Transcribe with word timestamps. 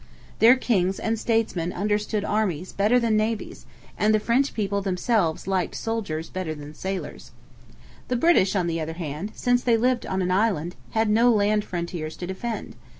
Their 0.39 0.55
kings 0.55 0.97
and 0.99 1.19
statesmen 1.19 1.71
understood 1.71 2.25
armies 2.25 2.71
better 2.71 2.99
than 2.99 3.15
navies, 3.15 3.67
and 3.99 4.15
the 4.15 4.19
French 4.19 4.55
people 4.55 4.81
themselves 4.81 5.45
liked 5.45 5.75
soldiers 5.75 6.27
better 6.27 6.55
than 6.55 6.73
sailors. 6.73 7.29
The 8.07 8.15
British, 8.15 8.55
on 8.55 8.65
the 8.65 8.81
other 8.81 8.93
hand, 8.93 9.31
since 9.35 9.61
they 9.61 9.77
lived 9.77 10.07
on 10.07 10.23
an 10.23 10.31
island, 10.31 10.75
had 10.97 11.07
no 11.07 11.29
land 11.31 11.63
frontiers 11.63 12.17
to 12.17 12.25
defend. 12.25 12.75